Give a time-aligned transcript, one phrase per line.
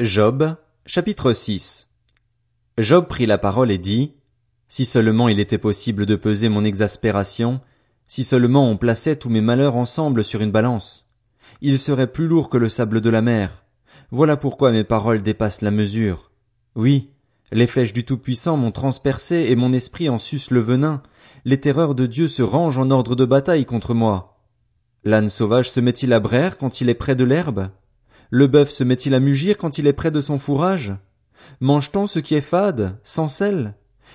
[0.00, 1.90] Job, chapitre 6
[2.78, 4.14] Job prit la parole et dit,
[4.66, 7.60] Si seulement il était possible de peser mon exaspération,
[8.06, 11.06] si seulement on plaçait tous mes malheurs ensemble sur une balance,
[11.60, 13.64] il serait plus lourd que le sable de la mer.
[14.10, 16.30] Voilà pourquoi mes paroles dépassent la mesure.
[16.74, 17.10] Oui,
[17.52, 21.02] les flèches du Tout-Puissant m'ont transpercé et mon esprit en suce le venin,
[21.44, 24.40] les terreurs de Dieu se rangent en ordre de bataille contre moi.
[25.04, 27.68] L'âne sauvage se met-il à braire quand il est près de l'herbe?
[28.34, 30.94] Le bœuf se met-il à mugir quand il est près de son fourrage?
[31.60, 33.74] Mange-t-on ce qui est fade, sans sel?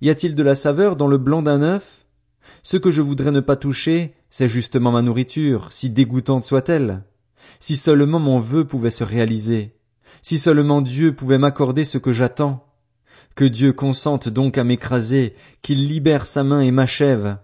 [0.00, 2.06] Y a-t-il de la saveur dans le blanc d'un œuf?
[2.62, 7.02] Ce que je voudrais ne pas toucher, c'est justement ma nourriture, si dégoûtante soit-elle.
[7.60, 9.76] Si seulement mon vœu pouvait se réaliser.
[10.22, 12.64] Si seulement Dieu pouvait m'accorder ce que j'attends.
[13.34, 17.36] Que Dieu consente donc à m'écraser, qu'il libère sa main et m'achève.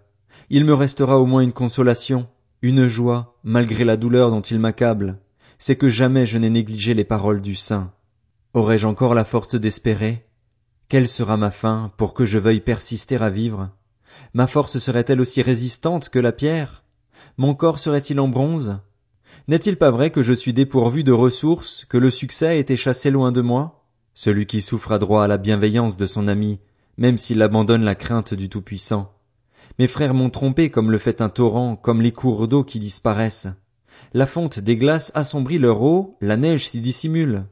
[0.48, 2.26] Il me restera au moins une consolation,
[2.62, 5.18] une joie, malgré la douleur dont il m'accable
[5.58, 7.92] c'est que jamais je n'ai négligé les paroles du saint.
[8.54, 10.26] Aurais-je encore la force d'espérer?
[10.88, 13.70] Quelle sera ma fin pour que je veuille persister à vivre?
[14.32, 16.84] Ma force serait-elle aussi résistante que la pierre?
[17.36, 18.78] Mon corps serait-il en bronze?
[19.48, 23.10] N'est-il pas vrai que je suis dépourvu de ressources, que le succès a été chassé
[23.10, 23.84] loin de moi?
[24.14, 26.60] Celui qui souffre a droit à la bienveillance de son ami,
[26.96, 29.12] même s'il abandonne la crainte du Tout-Puissant.
[29.78, 33.48] Mes frères m'ont trompé comme le fait un torrent, comme les cours d'eau qui disparaissent.
[34.12, 37.44] La fonte des glaces assombrit leur eau, la neige s'y dissimule.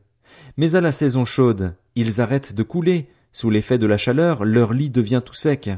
[0.57, 4.73] Mais à la saison chaude, ils arrêtent de couler, sous l'effet de la chaleur, leur
[4.73, 5.71] lit devient tout sec.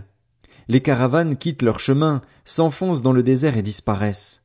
[0.69, 4.43] Les caravanes quittent leur chemin, s'enfoncent dans le désert et disparaissent.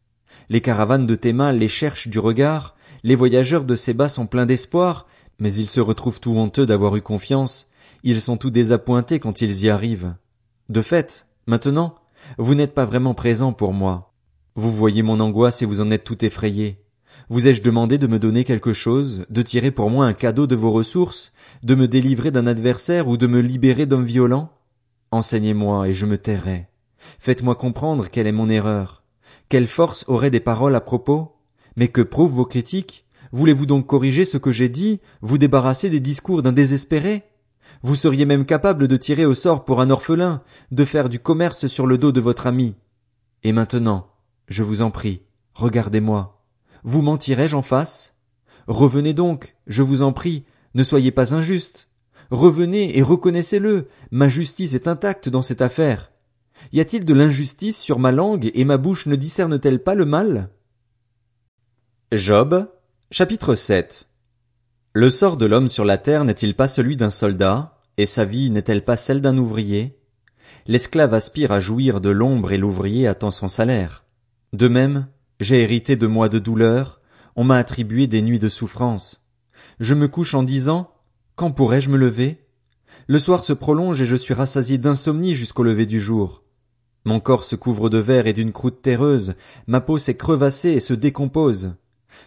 [0.49, 5.07] Les caravanes de Théma les cherchent du regard, les voyageurs de Séba sont pleins d'espoir,
[5.39, 7.67] mais ils se retrouvent tout honteux d'avoir eu confiance,
[8.03, 10.15] ils sont tout désappointés quand ils y arrivent.
[10.67, 11.95] De fait, maintenant,
[12.37, 14.08] vous n'êtes pas vraiment présent pour moi.
[14.59, 16.83] Vous voyez mon angoisse et vous en êtes tout effrayé.
[17.29, 20.55] Vous ai-je demandé de me donner quelque chose, de tirer pour moi un cadeau de
[20.57, 21.31] vos ressources,
[21.63, 24.51] de me délivrer d'un adversaire ou de me libérer d'hommes violents?
[25.11, 26.67] Enseignez-moi et je me tairai.
[27.19, 29.03] Faites-moi comprendre quelle est mon erreur.
[29.47, 31.37] Quelle force auraient des paroles à propos?
[31.77, 33.05] Mais que prouvent vos critiques?
[33.31, 37.23] Voulez-vous donc corriger ce que j'ai dit, vous débarrasser des discours d'un désespéré?
[37.81, 40.41] Vous seriez même capable de tirer au sort pour un orphelin,
[40.71, 42.75] de faire du commerce sur le dos de votre ami.
[43.43, 44.08] Et maintenant,
[44.49, 45.21] je vous en prie,
[45.53, 46.43] regardez-moi.
[46.83, 48.15] Vous mentirai-je en face?
[48.67, 50.43] Revenez donc, je vous en prie,
[50.73, 51.87] ne soyez pas injuste.
[52.31, 56.11] Revenez et reconnaissez-le, ma justice est intacte dans cette affaire.
[56.73, 60.49] Y a-t-il de l'injustice sur ma langue et ma bouche ne discerne-t-elle pas le mal?
[62.11, 62.69] Job,
[63.11, 64.09] chapitre 7
[64.93, 68.49] Le sort de l'homme sur la terre n'est-il pas celui d'un soldat, et sa vie
[68.49, 69.99] n'est-elle pas celle d'un ouvrier?
[70.67, 74.03] L'esclave aspire à jouir de l'ombre et l'ouvrier attend son salaire.
[74.53, 75.07] De même,
[75.39, 76.99] j'ai hérité de mois de douleur,
[77.35, 79.23] on m'a attribué des nuits de souffrance.
[79.79, 80.91] Je me couche en disant,
[81.35, 82.45] quand pourrais-je me lever?
[83.07, 86.43] Le soir se prolonge et je suis rassasié d'insomnie jusqu'au lever du jour.
[87.05, 89.35] Mon corps se couvre de verre et d'une croûte terreuse,
[89.67, 91.75] ma peau s'est crevassée et se décompose.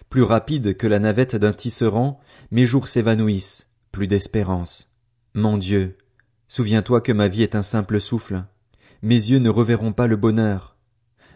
[0.08, 4.88] Plus rapide que la navette d'un tisserand, mes jours s'évanouissent, plus d'espérance.
[5.34, 5.98] Mon Dieu,
[6.48, 8.44] souviens-toi que ma vie est un simple souffle.
[9.02, 10.71] Mes yeux ne reverront pas le bonheur.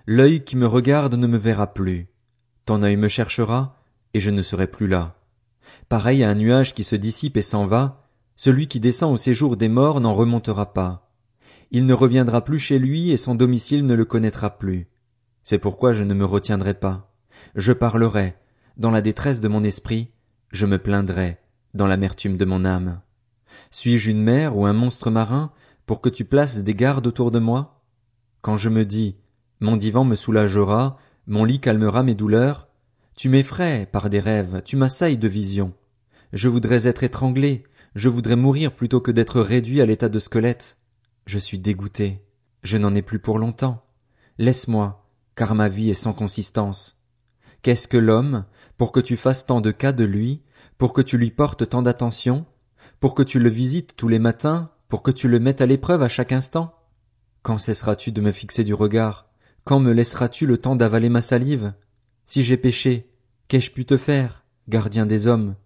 [0.09, 2.07] L'œil qui me regarde ne me verra plus.
[2.65, 3.83] Ton œil me cherchera,
[4.15, 5.17] et je ne serai plus là.
[5.89, 9.57] Pareil à un nuage qui se dissipe et s'en va, celui qui descend au séjour
[9.57, 11.11] des morts n'en remontera pas.
[11.73, 14.89] Il ne reviendra plus chez lui et son domicile ne le connaîtra plus.
[15.43, 17.13] C'est pourquoi je ne me retiendrai pas.
[17.57, 18.37] Je parlerai,
[18.77, 20.13] dans la détresse de mon esprit,
[20.53, 21.39] je me plaindrai,
[21.75, 23.01] dans l'amertume de mon âme.
[23.73, 25.51] Suis-je une mer ou un monstre marin
[25.85, 27.83] pour que tu places des gardes autour de moi?
[28.43, 29.17] Quand je me dis,
[29.61, 32.69] mon divan me soulagera, mon lit calmera mes douleurs.
[33.17, 35.73] Tu m'effraies par des rêves, tu m'assailles de visions.
[36.33, 37.65] Je voudrais être étranglé,
[37.95, 40.77] je voudrais mourir plutôt que d'être réduit à l'état de squelette.
[41.25, 42.23] Je suis dégoûté.
[42.63, 43.87] Je n'en ai plus pour longtemps.
[44.39, 47.01] Laisse-moi, car ma vie est sans consistance.
[47.63, 48.45] Qu'est-ce que l'homme,
[48.77, 50.43] pour que tu fasses tant de cas de lui,
[50.77, 52.45] pour que tu lui portes tant d'attention,
[53.01, 56.03] pour que tu le visites tous les matins, pour que tu le mettes à l'épreuve
[56.03, 56.75] à chaque instant?
[57.43, 59.26] Quand cesseras-tu de me fixer du regard?
[59.67, 61.75] Quand me laisseras-tu le temps d'avaler ma salive?
[62.25, 63.11] Si j'ai péché,
[63.49, 65.57] qu'ai-je pu te faire, gardien des hommes?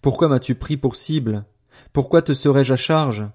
[0.00, 1.44] Pourquoi m'as-tu pris pour cible?
[1.92, 3.26] Pourquoi te serais-je à charge?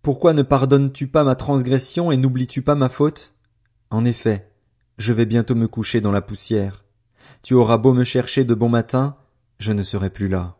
[0.00, 3.34] Pourquoi ne pardonnes-tu pas ma transgression et n'oublies-tu pas ma faute?
[3.90, 4.50] En effet,
[4.96, 6.86] je vais bientôt me coucher dans la poussière.
[7.42, 9.18] Tu auras beau me chercher de bon matin,
[9.58, 10.56] je ne serai plus là.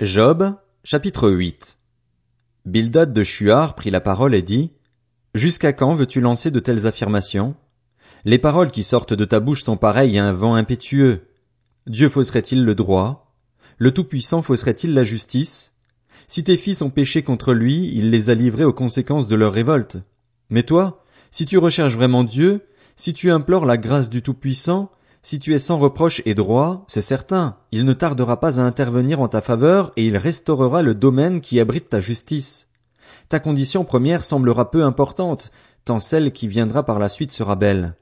[0.00, 1.76] Job, chapitre 8
[2.64, 4.72] Bildad de Shuar prit la parole et dit,
[5.34, 7.54] Jusqu'à quand veux-tu lancer de telles affirmations?
[8.26, 11.22] Les paroles qui sortent de ta bouche sont pareilles à un vent impétueux.
[11.86, 13.34] Dieu fausserait-il le droit?
[13.78, 15.72] le Tout-Puissant fausserait-il la justice?
[16.28, 19.54] Si tes fils ont péché contre lui, il les a livrés aux conséquences de leur
[19.54, 19.96] révolte.
[20.50, 24.90] Mais toi, si tu recherches vraiment Dieu, si tu implores la grâce du Tout-Puissant,
[25.22, 29.20] si tu es sans reproche et droit, c'est certain, il ne tardera pas à intervenir
[29.20, 32.68] en ta faveur et il restaurera le domaine qui abrite ta justice.
[33.32, 35.52] Ta condition première semblera peu importante,
[35.86, 37.96] tant celle qui viendra par la suite sera belle.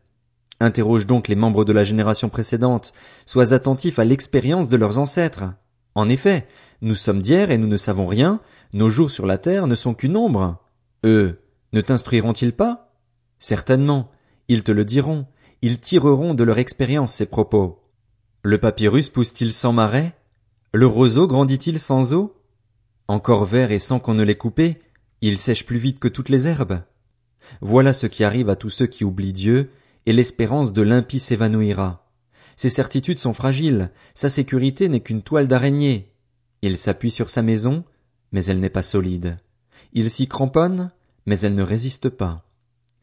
[0.58, 2.92] Interroge donc les membres de la génération précédente,
[3.26, 5.44] sois attentif à l'expérience de leurs ancêtres.
[5.94, 6.48] En effet,
[6.82, 8.40] nous sommes d'hier et nous ne savons rien,
[8.72, 10.56] nos jours sur la terre ne sont qu'une ombre.
[11.04, 11.38] Eux,
[11.72, 12.92] ne t'instruiront-ils pas?
[13.38, 14.10] Certainement,
[14.48, 15.26] ils te le diront,
[15.62, 17.84] ils tireront de leur expérience ces propos.
[18.42, 20.12] Le papyrus pousse-t-il sans marais?
[20.74, 22.34] Le roseau grandit-il sans eau?
[23.06, 24.80] Encore vert et sans qu'on ne l'ait coupé,
[25.20, 26.82] il sèche plus vite que toutes les herbes.
[27.60, 29.70] Voilà ce qui arrive à tous ceux qui oublient Dieu,
[30.06, 32.06] et l'espérance de l'impie s'évanouira.
[32.56, 36.12] Ses certitudes sont fragiles, sa sécurité n'est qu'une toile d'araignée.
[36.62, 37.84] Il s'appuie sur sa maison,
[38.32, 39.36] mais elle n'est pas solide.
[39.92, 40.90] Il s'y cramponne,
[41.26, 42.44] mais elle ne résiste pas.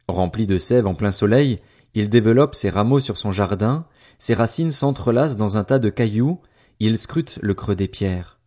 [0.08, 1.58] Rempli de sève en plein soleil,
[1.94, 3.86] il développe ses rameaux sur son jardin,
[4.18, 6.40] ses racines s'entrelacent dans un tas de cailloux,
[6.80, 8.38] il scrute le creux des pierres.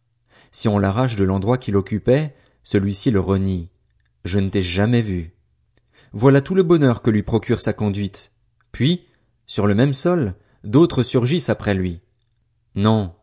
[0.51, 2.33] Si on l'arrache de l'endroit qu'il occupait,
[2.63, 3.69] celui-ci le renie.
[4.25, 5.33] Je ne t'ai jamais vu.
[6.13, 8.31] Voilà tout le bonheur que lui procure sa conduite.
[8.71, 9.05] Puis,
[9.47, 12.01] sur le même sol, d'autres surgissent après lui.
[12.75, 13.13] Non,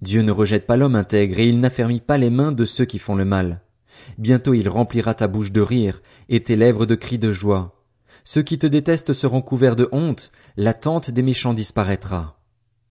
[0.00, 2.98] Dieu ne rejette pas l'homme intègre et il n'affermit pas les mains de ceux qui
[2.98, 3.62] font le mal.
[4.16, 7.84] Bientôt il remplira ta bouche de rire et tes lèvres de cris de joie.
[8.24, 12.37] Ceux qui te détestent seront couverts de honte, la tente des méchants disparaîtra.